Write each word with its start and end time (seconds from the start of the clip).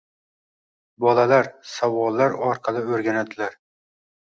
Bolalar 1.05 1.51
savollar 1.73 2.39
orqali 2.49 2.85
o‘rganadilar 2.97 3.57